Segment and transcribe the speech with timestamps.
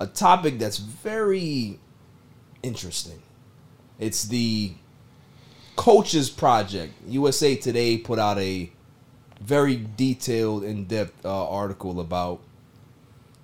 [0.00, 1.78] A topic that's very
[2.62, 3.22] interesting.
[3.98, 4.72] It's the
[5.76, 6.94] coaches project.
[7.06, 8.70] USA Today put out a
[9.40, 12.40] very detailed, in-depth uh, article about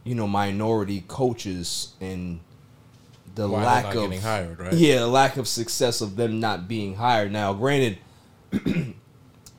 [0.02, 2.40] you know minority coaches and
[3.34, 4.72] the Why lack of getting hired, right?
[4.72, 7.32] Yeah, the lack of success of them not being hired.
[7.32, 7.98] Now, granted,
[8.50, 8.94] the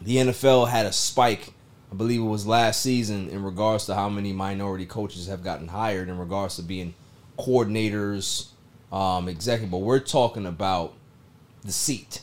[0.02, 1.54] NFL had a spike.
[1.96, 5.70] I believe it was last season in regards to how many minority coaches have gotten
[5.70, 6.94] hired in regards to being
[7.40, 8.48] coordinators,
[8.92, 9.72] um, executive.
[9.72, 10.94] But we're talking about
[11.64, 12.22] the seat.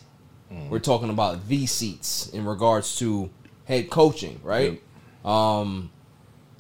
[0.69, 3.31] We're talking about the seats in regards to
[3.65, 4.83] head coaching, right?
[5.25, 5.91] Um,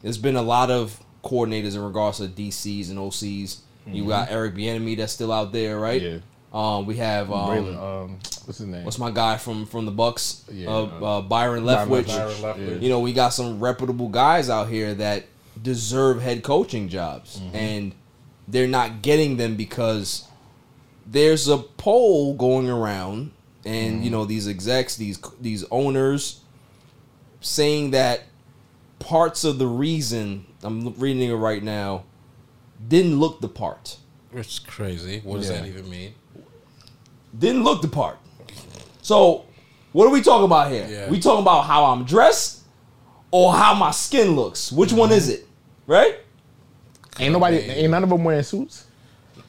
[0.00, 3.58] there's been a lot of coordinators in regards to DCs and OCs.
[3.86, 6.00] You got Eric Bieniemy that's still out there, right?
[6.00, 6.18] Yeah.
[6.52, 8.10] Um, we have um, Braylon, um,
[8.44, 8.84] what's his name?
[8.84, 10.44] what's my guy from from the Bucks?
[10.52, 12.06] Yeah, uh, uh, uh, Byron Byron Leftwich.
[12.08, 12.82] Byron Leftwich.
[12.82, 15.24] You know, we got some reputable guys out here that
[15.62, 17.94] deserve head coaching jobs, and
[18.46, 20.28] they're not getting them because
[21.06, 23.30] there's a poll going around,
[23.64, 26.40] and you know these execs, these these owners,
[27.40, 28.24] saying that
[28.98, 32.04] parts of the reason I'm reading it right now
[32.86, 33.96] didn't look the part.
[34.34, 35.20] It's crazy.
[35.24, 35.58] What does Yeah.
[35.62, 36.14] that even mean?
[37.38, 38.18] Didn't look the part.
[39.02, 39.44] So,
[39.92, 40.86] what are we talking about here?
[40.88, 41.10] Yeah.
[41.10, 42.62] We talking about how I'm dressed
[43.30, 44.70] or how my skin looks?
[44.72, 45.46] Which one is it?
[45.86, 46.18] Right?
[47.18, 48.86] Ain't nobody, ain't none of them wearing suits.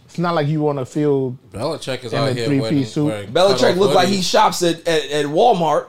[0.05, 1.37] It's not like you want to feel.
[1.51, 3.05] Belichick is In out a here three-piece suit.
[3.05, 5.87] wearing Belichick cutoff looked like he shops at, at, at Walmart,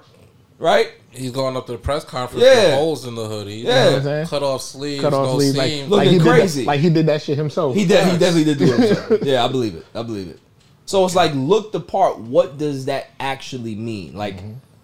[0.58, 0.92] right?
[1.10, 2.64] He's going up to the press conference Yeah.
[2.66, 3.56] with holes in the hoodie.
[3.56, 3.60] Yeah.
[3.60, 4.26] You know what I'm saying?
[4.28, 5.90] Cut off sleeves, Cut off no sleeves, like, seams.
[5.90, 6.64] Look- like he Looking that- crazy.
[6.64, 7.74] like he did that shit himself.
[7.74, 8.04] He did.
[8.04, 8.78] He definitely did do it.
[8.80, 9.18] himself.
[9.22, 9.86] yeah, I believe it.
[9.94, 10.40] I believe it.
[10.86, 12.18] So it's like look the part.
[12.18, 14.14] What does that actually mean?
[14.14, 14.36] Like,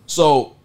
[0.07, 0.57] so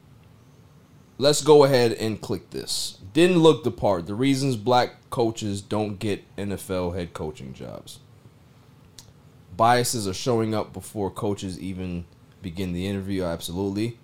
[1.18, 2.98] let's go ahead and click this.
[3.14, 4.08] Didn't look the part.
[4.08, 8.00] The reasons black coaches don't get NFL head coaching jobs.
[9.56, 12.06] Biases are showing up before coaches even
[12.42, 13.24] begin the interview.
[13.24, 13.98] Absolutely.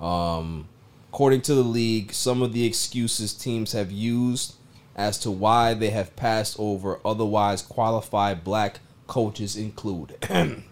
[0.00, 0.68] Um,
[1.10, 4.54] according to the league, some of the excuses teams have used
[4.94, 10.16] as to why they have passed over otherwise qualified black coaches include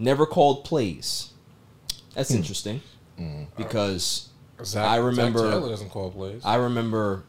[0.00, 1.30] never called plays.
[2.14, 2.38] That's hmm.
[2.38, 2.80] interesting
[3.56, 6.42] because uh, Zac, I remember- Zac Taylor doesn't call plays.
[6.44, 7.24] I remember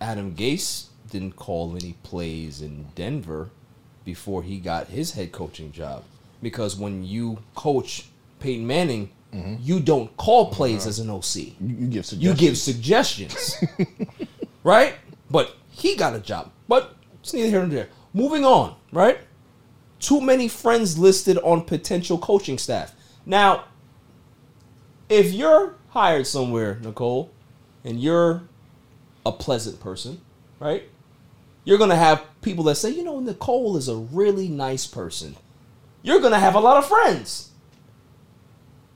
[0.00, 3.50] Adam Gase didn't call any plays in Denver
[4.04, 6.04] before he got his head coaching job
[6.42, 8.06] because when you coach
[8.38, 9.56] Peyton Manning, mm-hmm.
[9.60, 10.88] you don't call plays uh-huh.
[10.88, 11.36] as an OC.
[11.36, 12.38] You, you give You suggestions.
[12.38, 13.64] give suggestions,
[14.64, 14.94] right?
[15.30, 16.50] But he got a job.
[16.68, 17.88] But it's neither here nor there.
[18.12, 19.18] Moving on, right?
[20.00, 22.94] Too many friends listed on potential coaching staff.
[23.26, 23.64] Now,
[25.08, 27.30] if you're hired somewhere, Nicole,
[27.84, 28.42] and you're
[29.26, 30.20] a pleasant person,
[30.58, 30.84] right?
[31.64, 35.36] You're gonna have people that say, you know, Nicole is a really nice person.
[36.02, 37.50] You're gonna have a lot of friends.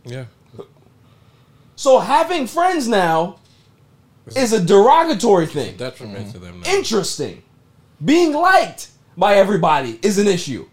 [0.04, 0.24] yeah.
[1.76, 3.40] So having friends now
[4.36, 5.76] is a derogatory thing.
[5.76, 6.70] Detriment to them now.
[6.70, 7.42] Interesting.
[8.02, 10.66] Being liked by everybody is an issue.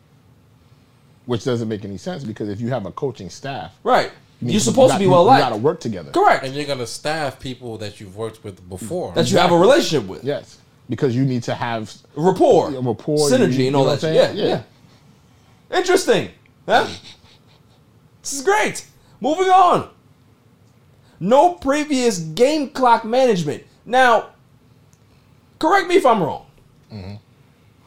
[1.31, 4.11] Which doesn't make any sense because if you have a coaching staff, Right.
[4.41, 5.39] you You're supposed got- to be well liked.
[5.39, 6.11] You got to work together.
[6.11, 6.43] Correct.
[6.43, 9.13] And you're going to staff people that you've worked with before.
[9.13, 10.25] That you have a relationship with.
[10.25, 10.57] Yes,
[10.89, 12.71] because you need to have Rapport.
[12.71, 14.63] Yeah, rapport, Synergy you- and all that what Yeah, yeah.
[15.77, 16.31] Interesting.
[16.65, 16.85] Huh?
[18.21, 18.85] This is great.
[19.21, 19.89] Moving on.
[21.21, 23.63] No previous game clock management.
[23.85, 24.31] Now,
[25.59, 26.45] correct me if I'm wrong.
[26.91, 27.15] Mm-hmm.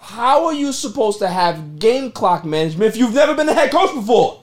[0.05, 3.71] How are you supposed to have game clock management if you've never been a head
[3.71, 4.43] coach before?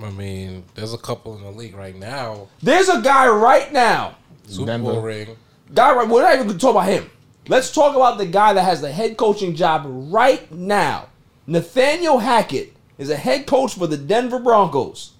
[0.00, 2.46] I mean, there's a couple in the league right now.
[2.62, 4.14] There's a guy right now
[4.46, 4.92] Super Denver.
[4.92, 5.36] Bowl ring.
[5.74, 7.10] Guy, right, we're not even going to talk about him.
[7.48, 11.08] Let's talk about the guy that has the head coaching job right now.
[11.48, 15.14] Nathaniel Hackett is a head coach for the Denver Broncos.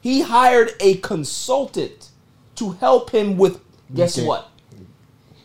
[0.00, 2.08] He hired a consultant
[2.56, 3.60] to help him with
[3.94, 4.26] guess Okay.
[4.26, 4.48] what?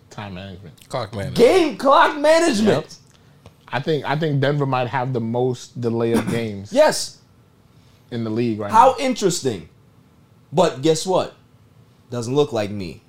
[0.09, 0.89] time management.
[0.89, 2.85] Clock management, Game clock management.
[2.85, 2.91] Yep.
[3.75, 7.19] I think I think Denver might have the most delay of games Yes.
[8.09, 9.05] in the league right How now.
[9.05, 9.67] interesting.
[10.53, 11.35] But guess what?
[12.09, 13.01] Doesn't look like me.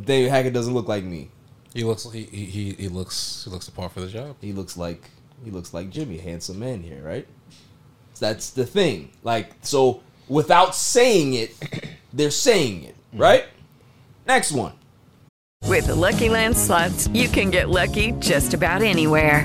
[0.00, 1.30] David Hackett doesn't look like me.
[1.74, 4.36] He looks he, he he he looks he looks the part for the job.
[4.40, 5.10] He looks like
[5.44, 7.26] he looks like Jimmy, handsome man here, right?
[8.20, 9.10] That's the thing.
[9.24, 11.50] Like so, without saying it,
[12.12, 13.46] they're saying it, right?
[14.26, 14.74] Next one.
[15.66, 19.44] With the Lucky Land slots, you can get lucky just about anywhere.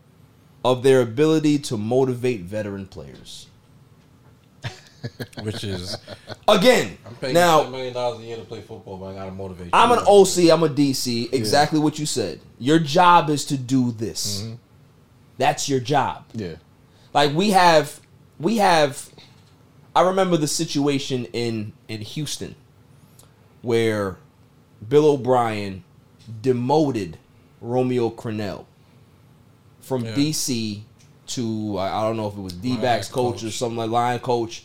[0.63, 3.47] of their ability to motivate veteran players.
[5.41, 5.97] Which is
[6.47, 9.31] Again, I'm paying now ten million dollars a year to play football, but I gotta
[9.31, 9.69] motivate.
[9.73, 9.97] I'm you.
[9.97, 11.33] an OC, I'm a DC.
[11.33, 12.39] Exactly what you said.
[12.59, 14.41] Your job is to do this.
[14.41, 14.55] Mm-hmm.
[15.37, 16.25] That's your job.
[16.33, 16.55] Yeah.
[17.13, 17.99] Like we have
[18.39, 19.09] we have
[19.95, 22.55] I remember the situation in in Houston
[23.61, 24.17] where
[24.87, 25.83] Bill O'Brien
[26.41, 27.17] demoted
[27.59, 28.65] Romeo Crennel
[29.81, 30.13] from Yeah.
[30.15, 30.81] DC
[31.27, 33.57] to I don't know if it was D backs Lions coach, or coach.
[33.57, 34.63] something like line coach,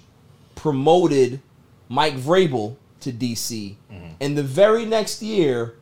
[0.55, 1.41] promoted
[1.89, 3.77] Mike Vrabel to DC.
[3.93, 4.07] Mm-hmm.
[4.21, 5.75] And the very next year,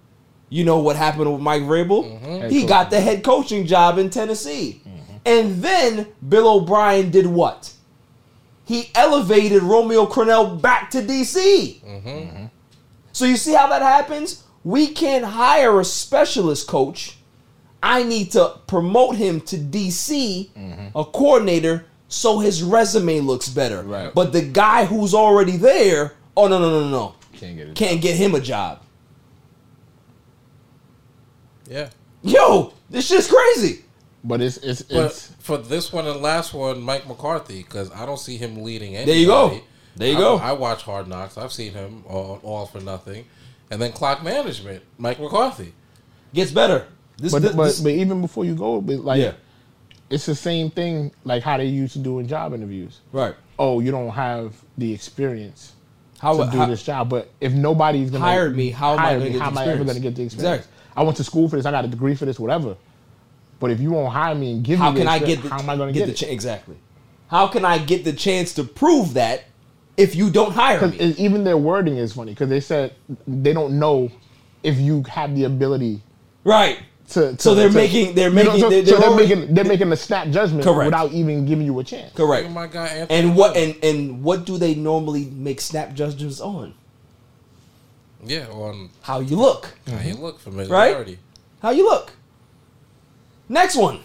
[0.51, 2.05] you know what happened with Mike Vrabel?
[2.21, 2.49] Mm-hmm.
[2.51, 4.83] He got the head coaching job in Tennessee.
[5.27, 7.73] And then Bill O'Brien did what?
[8.67, 11.81] He elevated Romeo Crennel back to DC.
[11.83, 12.47] Mm-hmm.
[13.13, 14.45] So you see how that happens?
[14.65, 17.17] We can't hire a specialist coach.
[17.85, 20.49] I need to promote him to DC,
[20.97, 23.83] a coordinator, so his resume looks better.
[23.83, 24.13] Right.
[24.15, 28.01] But the guy who's already there, oh no no no no no, Can't get can't
[28.01, 28.81] get him a job.
[31.69, 31.91] yeah.
[32.23, 33.85] Yo, this shit's crazy.
[34.25, 38.07] But it's it's But it's for this one and last one, Mike McCarthy, because I
[38.07, 39.13] don't see him leading anybody.
[39.13, 39.61] There you go.
[39.97, 40.37] There you I, go.
[40.39, 41.37] I watch Hard Knocks.
[41.37, 43.27] I've seen him on All for Nothing,
[43.71, 45.75] and then Clock Management, Mike McCarthy.
[46.33, 46.87] Gets better.
[47.19, 49.33] This, but this, but this- but even before you go, but like yeah,
[50.11, 53.01] it's the same thing like how they used to do in job interviews.
[53.13, 53.35] right.
[53.57, 55.75] Oh, you don't have the experience
[56.19, 57.09] How, to do how- this job.
[57.09, 59.85] But if nobody's gonna Hired me, how am I hire me, how am I ever
[59.85, 60.65] gonna get the experience?
[60.65, 60.71] Exactly.
[60.97, 61.65] I went to school for this.
[61.67, 62.41] I got a degree for this.
[62.41, 62.77] Whatever.
[63.61, 65.49] But if you won't hire me and give how me, the can I get the
[65.49, 66.33] how am I gonna get, get, the chance?
[66.33, 66.77] Exactly.
[67.29, 69.45] How can I get the chance to prove that
[69.97, 70.97] if you don't hire me?
[71.17, 72.95] even their wording is funny because they said
[73.29, 74.11] they don't know
[74.65, 76.03] if you have the ability
[76.43, 76.79] right.
[77.11, 77.33] To.
[77.37, 79.35] to So they're to- making- they're you know, making- so, they're- so they're they're already-
[79.35, 80.87] making they're making a snap judgment Correct.
[80.87, 82.13] without even giving you a chance.
[82.15, 82.47] Correct.
[82.47, 86.41] Oh my God, Anthony And what and and what do they normally make snap judgments
[86.41, 86.75] on?
[88.25, 89.69] yeah, on How you look.
[89.87, 91.19] how you look familiarity.
[91.61, 92.13] How you look.
[93.49, 94.01] Next one.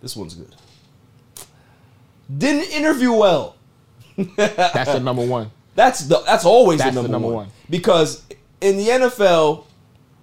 [0.00, 0.54] This one's good.
[2.36, 3.56] Didn't interview well.
[4.36, 5.50] That's the number one.
[5.74, 7.46] That's the that's always That's the the number, number one.
[7.46, 7.52] one.
[7.70, 8.22] because
[8.60, 9.64] in the NFL,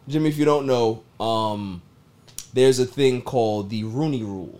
[0.09, 1.81] Jimmy, if you don't know, um,
[2.53, 4.59] there's a thing called the Rooney Rule.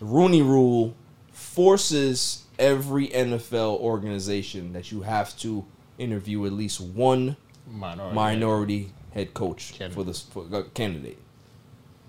[0.00, 0.94] The Rooney Rule
[1.30, 5.64] forces every NFL organization that you have to
[5.96, 7.36] interview at least one
[7.70, 8.14] Minority.
[8.14, 9.94] minority head coach Candidate.
[9.94, 11.18] for this for, uh, candidate.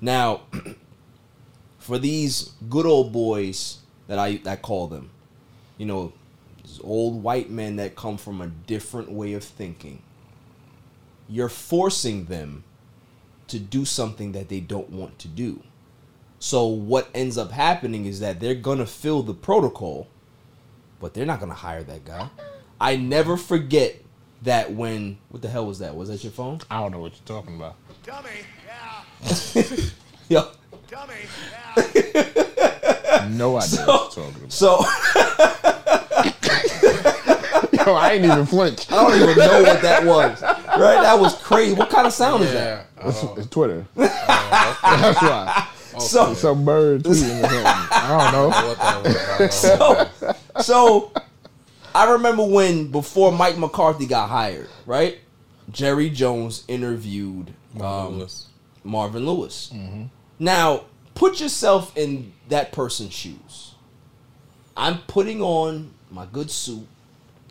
[0.01, 0.41] Now,
[1.79, 5.11] for these good old boys that I I call them,
[5.77, 6.13] you know,
[6.63, 10.01] these old white men that come from a different way of thinking.
[11.29, 12.63] You're forcing them
[13.47, 15.61] to do something that they don't want to do.
[16.39, 20.07] So what ends up happening is that they're gonna fill the protocol,
[20.99, 22.29] but they're not gonna hire that guy.
[22.79, 23.95] I never forget
[24.43, 25.95] that when what the hell was that?
[25.95, 26.59] Was that your phone?
[26.69, 27.75] I don't know what you're talking about.
[28.03, 28.29] Dummy.
[30.29, 30.43] Yeah.
[31.75, 31.77] Yo.
[33.29, 34.51] No idea what you're talking about.
[34.53, 34.77] So
[37.91, 38.01] about.
[38.01, 38.91] Yo, I ain't even flinch.
[38.91, 40.41] I don't even know what that was.
[40.41, 41.01] Right?
[41.01, 41.73] That was crazy.
[41.73, 42.87] What kind of sound is that?
[42.97, 43.85] Yeah, I don't- It's Twitter.
[43.95, 45.67] That's why.
[45.99, 47.09] So Some bird tweeting
[47.43, 47.65] or something.
[47.65, 48.49] I don't know.
[48.49, 49.65] know what that was.
[49.65, 50.33] I don't know.
[50.61, 51.11] so, so
[51.95, 55.17] I remember when before Mike McCarthy got hired, right?
[55.71, 57.51] Jerry Jones interviewed
[57.81, 58.47] um, Lewis.
[58.83, 59.73] Marvin Lewis.
[60.39, 60.83] Now,
[61.15, 63.73] put yourself in that person's shoes.
[64.77, 66.87] I'm putting on my good suit.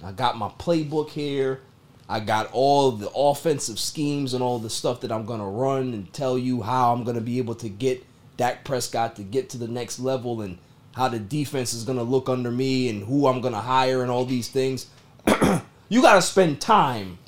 [0.02, 1.60] I got my playbook here.
[2.08, 5.92] I got all the offensive schemes and all the stuff that I'm going to run
[5.92, 8.04] and tell you how I'm going to be able to get
[8.36, 10.58] Dak Prescott to get to the next level and
[10.94, 14.02] how the defense is going to look under me and who I'm going to hire
[14.02, 14.86] and all these things.
[15.88, 17.18] you got to spend time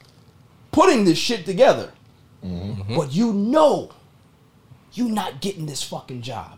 [0.70, 1.92] putting this shit together.
[2.44, 2.96] Mm-hmm.
[2.96, 3.90] But you know
[4.92, 6.57] you're not getting this fucking job.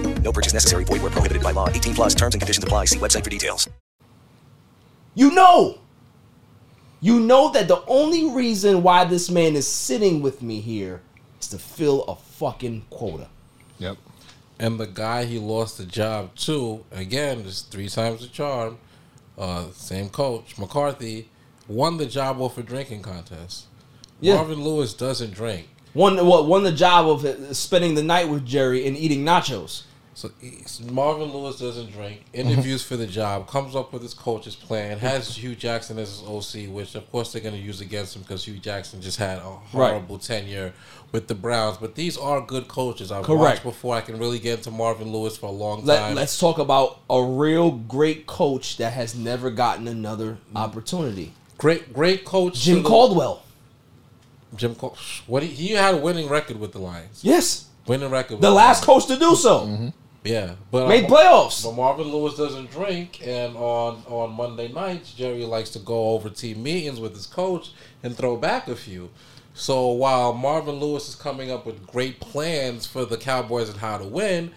[0.21, 0.85] No purchase necessary.
[0.85, 1.67] Void where prohibited by law.
[1.67, 2.85] 18 plus terms and conditions apply.
[2.85, 3.69] See website for details.
[5.13, 5.79] You know.
[7.01, 11.01] You know that the only reason why this man is sitting with me here
[11.39, 13.27] is to fill a fucking quota.
[13.79, 13.97] Yep.
[14.59, 18.77] And the guy he lost the job to, again, just three times the charm,
[19.35, 21.27] uh, same coach, McCarthy,
[21.67, 23.65] won the job off a drinking contest.
[24.19, 24.35] Yeah.
[24.35, 25.67] Marvin Lewis doesn't drink.
[25.95, 29.83] Won what won the job of spending the night with Jerry and eating nachos.
[30.21, 32.23] So Marvin Lewis doesn't drink.
[32.31, 36.21] Interviews for the job, comes up with his coach's plan, has Hue Jackson as his
[36.21, 39.39] OC, which of course they're going to use against him because Hue Jackson just had
[39.39, 40.73] a horrible tenure
[41.11, 41.77] with the Browns.
[41.77, 43.11] But these are good coaches.
[43.11, 43.41] I've Correct.
[43.41, 43.95] watched before.
[43.95, 45.87] I can really get into Marvin Lewis for a long time.
[45.87, 51.33] Let, let's talk about a real great coach that has never gotten another opportunity.
[51.57, 52.59] great, great coach.
[52.59, 53.41] Jim Caldwell.
[54.55, 57.23] Jim Cal- what he, he had a winning record with the Lions.
[57.23, 57.69] Yes.
[57.87, 58.35] Winning record.
[58.35, 59.61] with The last coach to do so.
[59.61, 59.87] Mm-hmm.
[60.23, 61.63] Yeah, but Made uh, playoffs.
[61.63, 66.29] But Marvin Lewis doesn't drink, and on on Monday nights, Jerry likes to go over
[66.29, 67.71] team meetings with his coach
[68.03, 69.09] and throw back a few.
[69.53, 73.97] So while Marvin Lewis is coming up with great plans for the Cowboys and how
[73.97, 74.51] to win,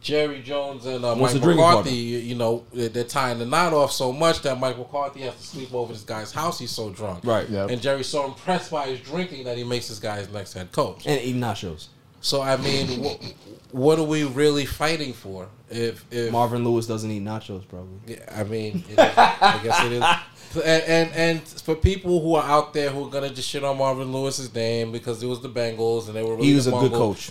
[0.00, 3.72] Jerry Jones and uh, What's Mike the McCarthy, you you know, they're tying the knot
[3.72, 6.58] off so much that Mike McCarthy has to sleep over this guy's house.
[6.58, 7.48] He's so drunk, Right.
[7.48, 7.70] Yep.
[7.70, 10.72] And Jerry's so impressed by his drinking that he makes this guy his next head
[10.72, 11.06] coach.
[11.06, 11.88] And eating nachos.
[12.20, 13.34] So I mean, what,
[13.72, 15.48] what are we really fighting for?
[15.70, 17.98] If if Marvin Lewis doesn't eat nachos, probably.
[18.06, 20.04] yeah, I mean, is, I guess it is.
[20.52, 23.78] And, and and for people who are out there who are gonna just shit on
[23.78, 26.76] Marvin Lewis's name because it was the Bengals and they were really He was the
[26.76, 27.30] a good coach.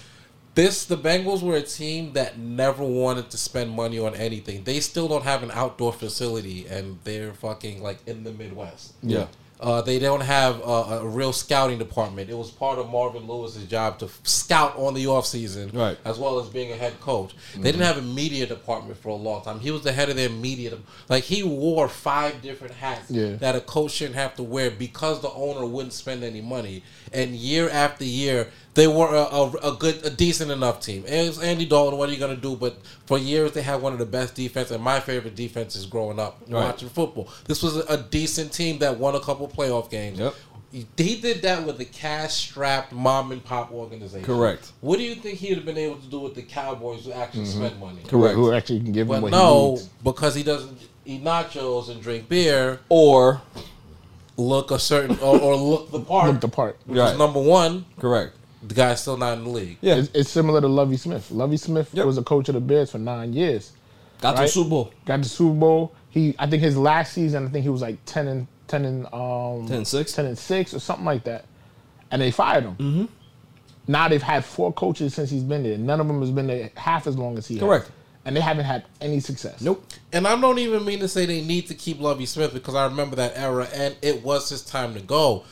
[0.55, 4.63] This the Bengals were a team that never wanted to spend money on anything.
[4.63, 8.93] They still don't have an outdoor facility, and they're fucking like in the Midwest.
[9.03, 9.27] Yeah.
[9.59, 12.29] Uh, they don't have a, a real scouting department.
[12.29, 15.97] It was part of Marvin Lewis's job to f- scout on the offseason, Right.
[16.05, 17.33] as well as being a head coach.
[17.57, 19.59] They didn't have a media department for a long time.
[19.59, 20.69] He was the head of their media.
[20.69, 20.77] de-
[21.09, 23.35] Like he wore five different hats Yeah.
[23.35, 26.81] that a coach shouldn't have to wear because the owner wouldn't spend any money.
[27.13, 31.03] And year after year, they were a, a, a good, a decent enough team.
[31.07, 31.97] And it's Andy Dalton.
[31.97, 32.55] What are you gonna do?
[32.55, 36.19] But for years, they had one of the best defense and my favorite defenses growing
[36.19, 36.65] up Right.
[36.65, 37.27] watching football.
[37.45, 40.19] This was a, a decent team that won a couple playoff games.
[40.19, 40.33] Yep.
[40.71, 44.23] He, he did that with a cash-strapped mom and pop organization.
[44.23, 44.71] Correct.
[44.81, 47.45] What do you think he'd have been able to do with the Cowboys who actually
[47.45, 47.65] mm-hmm.
[47.65, 48.01] spend money?
[48.07, 48.35] Correct.
[48.35, 49.87] who actually can give him But what no, he needs.
[50.03, 53.41] because he doesn't eat nachos and drink beer, Or
[54.39, 56.31] look a certain or, or look the part.
[56.31, 56.77] Look the part.
[56.85, 57.11] Which Right.
[57.13, 57.85] is number one.
[57.99, 58.33] correct.
[58.61, 59.77] The guy's still not in the league.
[59.81, 59.95] Yeah.
[59.95, 61.31] It's, it's similar to Lovie Smith.
[61.31, 62.05] Lovie Smith Yep.
[62.05, 63.71] was a coach of the Bears for nine years.
[64.21, 64.93] Got to the Super Bowl.
[65.05, 65.93] Got the Super Bowl.
[66.09, 69.05] He, I think his last season, I think he was like ten and ten and
[69.13, 70.11] um 10 and six?
[70.13, 71.45] ten and six or something like that,
[72.11, 72.75] and they fired him.
[72.75, 73.05] Mm-hmm.
[73.87, 75.77] Now they've had four coaches since he's been there.
[75.77, 77.55] None of them has been there half as long as he.
[77.55, 77.61] has.
[78.23, 78.27] Correct.
[78.27, 79.61] And they haven't had any success.
[79.61, 79.85] Nope.
[80.11, 82.85] And I don't even mean to say they need to keep Lovie Smith because I
[82.85, 85.43] remember that era and it was his time to go.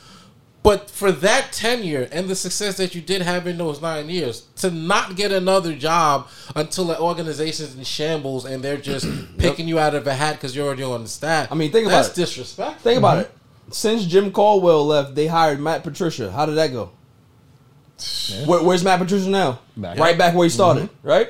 [0.62, 4.42] But for that tenure and the success that you did have in those nine years,
[4.56, 9.06] to not get another job until the organization's in shambles and they're just
[9.38, 11.50] picking you out of a hat because you're already on the staff.
[11.50, 12.20] I mean, think about that's it.
[12.20, 12.82] disrespectful.
[12.82, 13.70] Think about mm-hmm.
[13.70, 13.74] it.
[13.74, 16.30] Since Jim Caldwell left, they hired Matt Patricia.
[16.32, 16.90] How did that go?
[18.46, 19.60] Where, where's Matt Patricia now?
[19.76, 19.98] Back.
[19.98, 20.54] Right back where he mm-hmm.
[20.54, 21.28] started, right?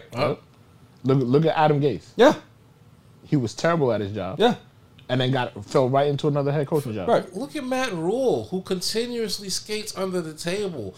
[1.05, 2.07] Look, look at Adam Gase.
[2.17, 2.35] Yeah,
[3.25, 4.39] He was terrible at his job.
[4.41, 4.55] yeah,
[5.09, 7.09] And then got fell right into another head coaching job.
[7.09, 7.35] right.
[7.37, 10.95] Look at Matt Rhule, who continuously skates under the table.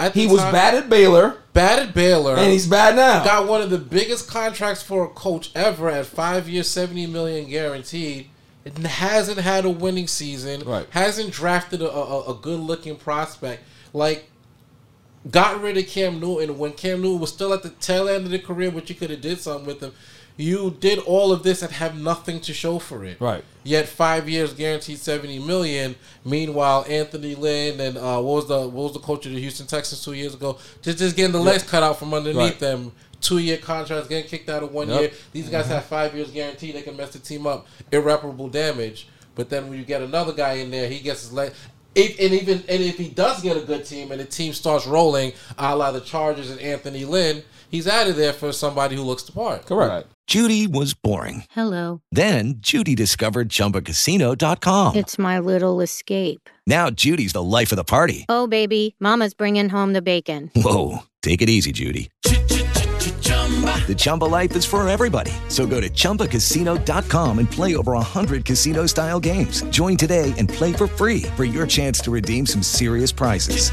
[0.00, 3.22] At the He was time- bad at Baylor, bad at Baylor, and he's bad now.
[3.24, 7.48] got one of the biggest contracts for a coach ever at five years, seventy million
[7.48, 8.28] guaranteed.
[8.64, 10.62] It hasn't had a winning season.
[10.66, 10.86] Right.
[10.90, 13.62] Hasn't drafted a, a, a good looking prospect.
[13.92, 14.28] Like
[15.30, 18.30] got rid of Cam Newton when Cam Newton was still at the tail end of
[18.30, 19.92] the career, but you could have did something with him.
[20.36, 23.20] You did all of this and have nothing to show for it.
[23.20, 23.44] Right.
[23.62, 25.94] Yet five years guaranteed seventy million.
[26.24, 29.66] Meanwhile, Anthony Lynn and uh, what was the what was the coach of the Houston
[29.68, 30.58] Texans two years ago?
[30.82, 32.58] Just just getting the legs cut out from underneath Right.
[32.58, 32.92] them.
[33.20, 35.00] Two year contracts, getting kicked out of one Yep.
[35.00, 35.10] year.
[35.32, 36.74] These guys have five years guaranteed.
[36.74, 37.66] They can mess the team up.
[37.92, 39.06] Irreparable damage.
[39.36, 41.52] But then when you get another guy in there, he gets his leg.
[41.94, 44.86] If, and even and if he does get a good team and the team starts
[44.86, 49.02] rolling, a la the Chargers and Anthony Lynn, he's out of there for somebody who
[49.02, 49.66] looks the part.
[49.66, 50.08] Correct.
[50.26, 51.44] Judy was boring.
[51.50, 52.00] Hello.
[52.10, 54.96] Then Judy discovered ChumbaCasino.com.
[54.96, 56.48] It's my little escape.
[56.66, 58.24] Now Judy's the life of the party.
[58.28, 60.50] Oh, baby, Mama's bringing home the bacon.
[60.56, 62.10] Whoa, take it easy, Judy.
[63.86, 65.30] The Chumba life is for everybody.
[65.48, 69.62] So go to ChumbaCasino.com and play over 100 casino style games.
[69.64, 73.70] Join today and play for free for your chance to redeem some serious prizes.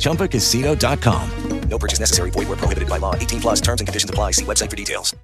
[0.00, 1.30] ChumbaCasino.com.
[1.68, 2.30] No purchase necessary.
[2.30, 3.14] Void where prohibited by law.
[3.14, 4.32] 18 plus terms and conditions apply.
[4.32, 5.14] See website for details.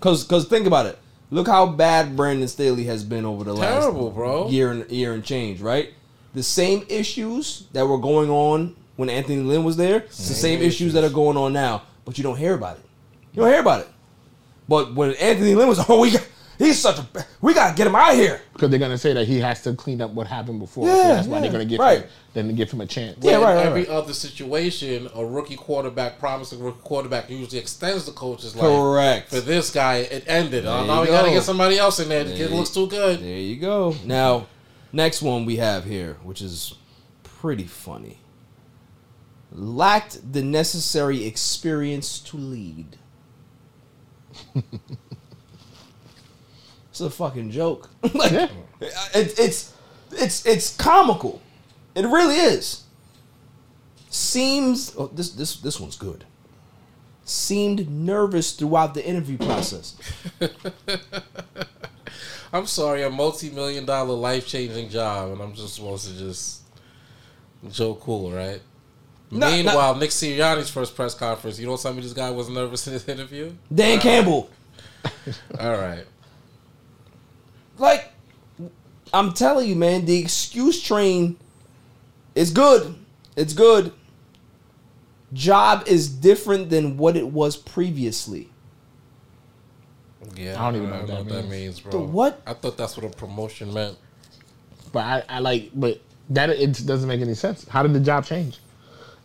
[0.00, 0.98] Cause, cause think about it.
[1.30, 4.48] Look how bad Brandon Staley has been over the last bro.
[4.48, 5.90] year and year and change, right?
[6.34, 10.60] The same issues that were going on when Anthony Lynn was there, it's the same
[10.60, 12.84] issues that are going on now, but you don't hear about it.
[13.32, 13.88] You don't hear about it.
[14.68, 16.26] But when Anthony Lynn was, oh, we got,
[16.58, 17.06] he's such a,
[17.40, 18.40] we gotta get him out of here.
[18.52, 20.86] Because they're gonna say that he has to clean up what happened before.
[20.86, 22.02] Yeah, so that's why yeah, they're gonna give right.
[22.02, 23.18] him then give him a chance.
[23.20, 23.90] Yeah, right, right, every right.
[23.90, 28.64] other situation, a rookie quarterback, promising rookie quarterback, usually extends the coach's life.
[28.64, 29.30] Correct.
[29.30, 30.64] For this guy, it ended.
[30.64, 32.24] Oh, there now you we got to get somebody else in there.
[32.24, 33.20] The kid looks too good.
[33.20, 33.94] There you go.
[34.04, 34.46] Now,
[34.92, 36.74] next one we have here, which is
[37.22, 38.18] pretty funny.
[39.54, 42.96] Lacked the necessary experience to lead.
[46.90, 47.90] it's a fucking joke.
[48.14, 48.48] like, Yeah.
[49.14, 49.72] it, it's
[50.10, 51.40] it's it's comical.
[51.94, 52.84] It really is.
[54.10, 56.24] Seems oh, this this this one's good.
[57.24, 59.96] Seemed nervous throughout the interview process.
[62.52, 66.62] I'm sorry, a multi-million dollar life-changing job, and I'm just supposed to just
[67.70, 68.60] Joe Cool, right?
[69.32, 69.56] No, no.
[69.56, 72.92] Meanwhile, Nick Sirianni's first press conference, you know, tell me this guy was nervous in
[72.92, 73.52] his interview.
[73.74, 74.50] Dan Campbell.
[75.58, 76.04] All right,
[77.78, 78.12] like
[79.12, 81.36] I'm telling you, man, the excuse train
[82.34, 82.94] is good.
[83.36, 83.92] It's good.
[85.32, 88.50] Job is different than what it was previously.
[90.36, 91.50] yeah, I don't even know what that that means.
[91.50, 91.92] means, bro.
[91.92, 92.42] The what?
[92.46, 93.96] I thought that's what a promotion meant.
[94.92, 97.66] But I, I like but that it doesn't make any sense.
[97.66, 98.58] How did the job change?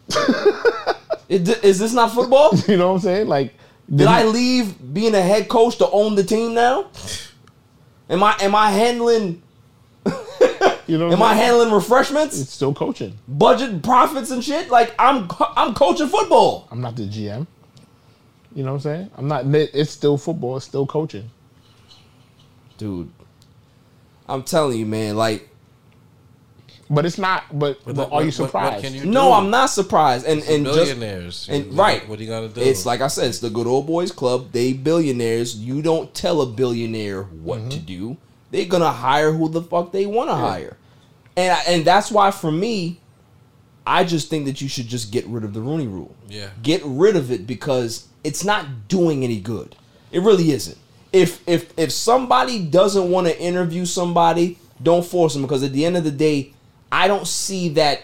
[1.29, 2.51] It, is this not football?
[2.69, 3.27] You know what I'm saying?
[3.27, 3.53] Like
[3.93, 6.87] Did I leave being a head coach to own the team now?
[8.09, 9.41] Am I am I handling
[10.87, 13.17] you know am I handling refreshments, It's still coaching.
[13.27, 14.69] budget profits and shit?
[14.69, 16.69] Like I'm I'm coaching football.
[16.71, 17.45] I'm not the GM.
[18.55, 19.11] You know what I'm saying?
[19.17, 19.45] I'm not.
[19.53, 20.55] It's still football.
[20.57, 21.29] It's still coaching.
[22.77, 23.11] Dude.
[24.29, 25.49] I'm telling you, man, like
[26.89, 27.43] But it's not.
[27.51, 28.83] But, but, But are you what- what- what surprised?
[28.85, 29.31] can you No, do?
[29.33, 30.25] I'm not surprised.
[30.25, 32.61] And and just and What- right, What are you gonna do?
[32.61, 34.51] It's like I said, it's the good old boys club.
[34.53, 35.55] They billionaires.
[35.55, 37.69] You don't tell a billionaire what Mm-hmm.
[37.69, 38.17] to do.
[38.51, 40.77] They're gonna hire who the fuck they want to hire,
[41.35, 42.99] and I- and that's why for me,
[43.85, 46.15] I just think that you should just get rid of the Rooney Rule.
[46.29, 46.47] Yeah.
[46.63, 49.75] get rid of it because it's not doing any good.
[50.11, 50.77] It really isn't.
[51.11, 55.85] If if if somebody doesn't want to interview somebody, don't force them because at the
[55.85, 56.53] end of the day,
[56.91, 58.03] I don't see that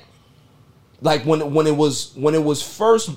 [1.01, 3.11] like when when it was when it was first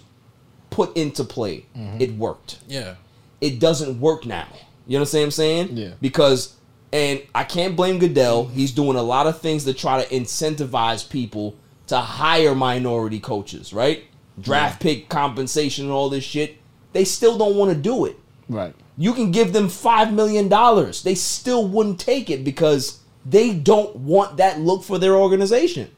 [0.71, 2.01] put into play, mm-hmm.
[2.01, 2.59] it worked.
[2.69, 2.97] yeah,
[3.41, 4.49] It doesn't work now.
[4.87, 5.77] You know what I'm saying?
[5.77, 5.93] Yeah.
[6.01, 6.57] Because
[6.93, 8.47] and I can't blame Goodell.
[8.49, 11.57] He's doing a lot of things to try to incentivize people
[11.89, 14.05] to hire minority coaches, right?
[14.41, 16.59] Draft pick compensation and all this shit.
[16.93, 18.19] They still don't want to do it.
[18.49, 18.75] right.
[18.99, 21.03] You can give them five million dollars.
[21.03, 25.91] They still wouldn't take it because they don't want that look for their organization.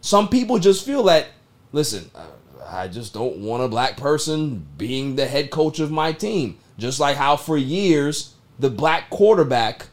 [0.00, 1.28] Some people just feel that,
[1.72, 6.58] listen, I- just don't want a black person being the head coach of my team.
[6.78, 9.88] Just like how for years the black quarterback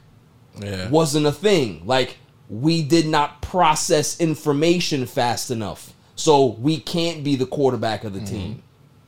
[0.58, 0.90] yeah.
[0.90, 1.84] wasn't a thing.
[1.86, 2.18] Like
[2.50, 5.94] we did not process information fast enough.
[6.16, 8.34] So we can't be the quarterback of the mm-hmm.
[8.34, 8.64] team.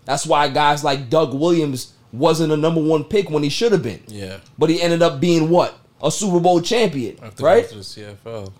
[0.05, 3.83] That's why guys like Doug Williams wasn't a number one pick when he should have
[3.83, 4.03] been.
[4.07, 4.39] Yeah.
[4.57, 5.77] But he ended up being what?
[6.03, 7.67] A Super Bowl champion, After right?
[7.69, 8.51] to the CFL.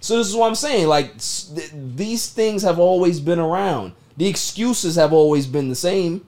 [0.00, 0.88] So this is what I'm saying.
[0.88, 3.92] Like th- these things have always been around.
[4.16, 6.26] The excuses have always been the same.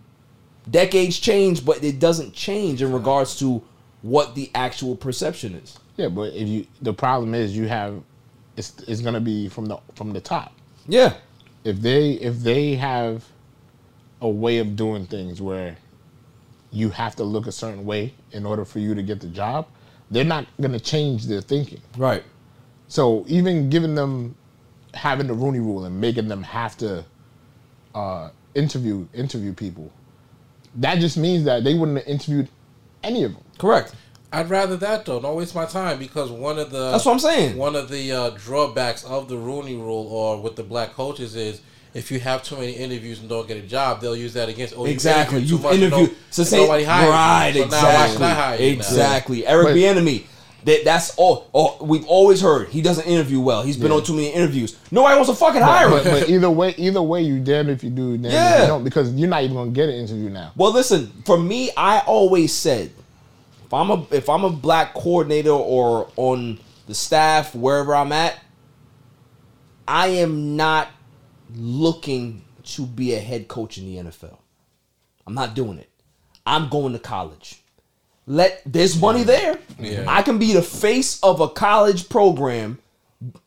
[0.71, 3.63] Decades change, but it doesn't change in regards to
[4.03, 5.79] what the actual perception is.
[5.97, 8.03] Yeah, but if you the problem is you have
[8.57, 10.53] it's it's gonna be from the from the top.
[10.89, 11.15] Yeah.
[11.65, 13.25] If they if they have
[14.21, 15.77] a way of doing things where
[16.71, 19.67] you have to look a certain way in order for you to get the job,
[20.11, 21.81] they're not gonna change their thinking.
[21.97, 22.25] Right.
[22.89, 24.37] So even giving them
[24.95, 27.05] having the Rooney Rule and making them have to
[27.95, 29.91] uh, interview interview people,
[30.77, 32.49] that just means that they wouldn't have interviewed
[33.03, 33.43] any of them.
[33.59, 33.95] Correct.
[34.33, 35.21] I'd rather that though.
[35.21, 37.57] Don't waste my time because one of the That's what I'm saying.
[37.57, 41.61] One of the uh, drawbacks of the Rooney Rule or with the black coaches is
[41.97, 44.75] if you have too many interviews and don't get a job, they'll use that against.
[44.77, 45.41] Oh, you Exactly.
[45.41, 46.09] You've much and interviewed.
[46.11, 47.63] don't- So say nobody hired you.
[47.63, 47.71] right.
[47.71, 48.27] So now why should I exactly.
[48.27, 48.77] hire you now?
[48.79, 49.47] exactly.
[49.47, 50.25] Eric But- Bieniemy.
[50.65, 51.79] That, that's all, all.
[51.81, 53.63] We've always heard he doesn't interview well.
[53.63, 53.99] He's been Yeah.
[53.99, 54.75] on too many interviews.
[54.91, 56.03] Nobody wants to fucking hire him.
[56.03, 58.61] but either way, either way, you damn if you do, damn if Yeah.
[58.63, 60.51] you don't, because you're not even gonna get an interview now.
[60.57, 61.13] Well, listen.
[61.25, 62.91] For me, I always said,
[63.65, 68.37] if I'm a if I'm a black coordinator or on the staff wherever I'm at,
[69.87, 70.89] I am not
[71.55, 74.39] looking to be a head coach in the NFL.
[75.27, 75.91] I'm not doing it.
[76.47, 77.63] I'm going to college.
[78.27, 79.59] Let there's money there.
[79.79, 80.05] Yeah.
[80.09, 82.79] I can be the face of a college program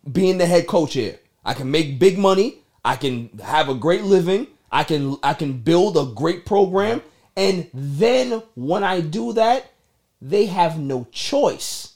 [0.10, 1.20] being the head coach here.
[1.44, 2.60] I can make big money.
[2.84, 4.48] I can have a great living.
[4.72, 7.02] I can I can build a great program.
[7.36, 9.72] And then when I do that,
[10.22, 11.94] they have no choice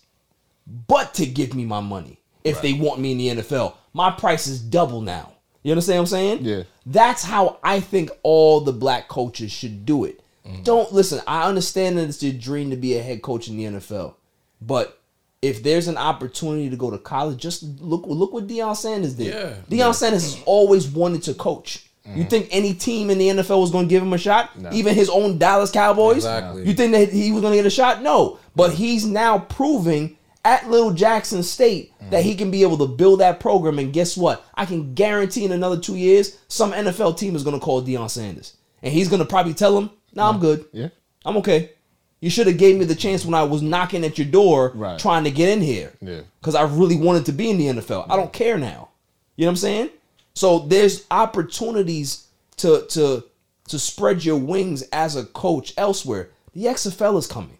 [0.87, 3.75] but to give me my money if they want me in the NFL.
[3.93, 5.32] My price is double now.
[5.63, 6.45] You understand what I'm saying?
[6.45, 6.63] Yeah.
[6.85, 10.19] That's how I think all the black coaches should do it.
[10.63, 13.63] Don't listen, I understand that it's your dream to be a head coach in the
[13.63, 14.15] NFL.
[14.61, 14.99] But
[15.41, 19.33] if there's an opportunity to go to college, just look look what Deion Sanders did.
[19.33, 19.53] Yeah.
[19.69, 21.87] Deion Sanders has always wanted to coach.
[22.05, 22.23] You mm-hmm.
[22.23, 24.51] think any team in the NFL was going to give him a shot?
[24.73, 26.17] Even his own Dallas Cowboys?
[26.17, 26.67] Exactly.
[26.67, 28.01] You think that he was going to get a shot?
[28.01, 28.39] No.
[28.57, 32.39] But he's now proving at Little Jackson State that he mm-hmm.
[32.39, 33.79] can be able to build that program.
[33.79, 34.45] And guess what?
[34.55, 38.09] I can guarantee in another two years, some NFL team is going to call Deion
[38.09, 38.55] Sanders.
[38.81, 40.65] And he's going to probably tell him, nah, I'm good.
[40.73, 40.89] Yeah.
[41.25, 41.71] I'm okay.
[42.19, 44.99] You should have gave me the chance when I was knocking at your door Right.
[44.99, 45.93] trying to get in here.
[46.01, 46.21] Yeah.
[46.39, 48.07] Because I really wanted to be in the NFL.
[48.09, 48.89] I don't care now.
[49.35, 49.89] You know what I'm saying?
[50.33, 52.27] So there's opportunities
[52.57, 53.23] to to
[53.67, 56.29] to spread your wings as a coach elsewhere.
[56.53, 57.57] The XFL is coming.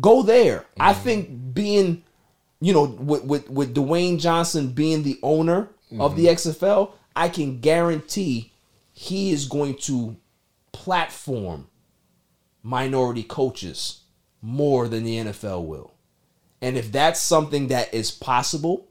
[0.00, 0.64] Go there.
[0.78, 1.02] I mm-hmm.
[1.02, 2.04] think being,
[2.60, 6.48] you know, with with, with Dwayne Johnson being the owner of the mm-hmm.
[6.64, 8.52] XFL, I can guarantee
[8.92, 10.16] he is going to
[10.72, 11.68] platform
[12.62, 14.02] minority coaches
[14.42, 15.94] more than the NFL will.
[16.62, 18.88] And if that's something that is possible,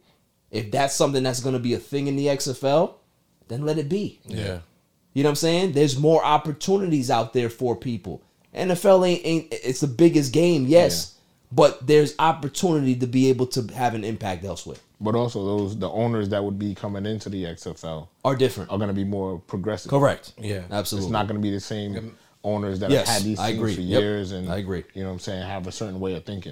[0.52, 2.96] if that's something that's going to be a thing in the XFL,
[3.48, 4.20] then let it be.
[4.26, 4.60] Yeah.
[5.14, 5.72] You know what I'm saying?
[5.74, 8.24] There's more opportunities out there for people.
[8.54, 11.16] NFL ain't, ain't it's the biggest game, yes,
[11.52, 14.78] but there's opportunity to be able to have an impact elsewhere.
[15.02, 18.70] But also those the owners that would be coming into the XFL Are different.
[18.72, 19.90] are going to be more progressive.
[19.90, 20.34] Correct.
[20.38, 20.64] Yeah.
[20.72, 21.08] Absolutely.
[21.08, 23.60] It's not going to be the same owners that Yes, have had these I things
[23.60, 23.76] agree.
[23.76, 24.84] for Yep, years and I agree.
[24.94, 25.44] You know what I'm saying?
[25.44, 26.52] Have a certain way of thinking.